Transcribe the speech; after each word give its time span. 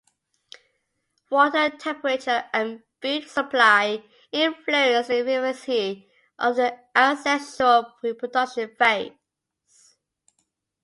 Water 1.29 1.69
temperature 1.77 2.45
and 2.53 2.81
food 3.03 3.29
supply 3.29 4.03
influence 4.31 5.09
the 5.09 5.19
efficiency 5.19 6.09
of 6.39 6.55
the 6.55 6.75
asexual 6.97 7.93
reproduction 8.01 8.75
phase. 8.79 9.11